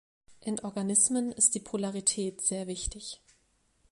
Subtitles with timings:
[0.39, 3.21] In Organismen ist die Polarität sehr wichtig.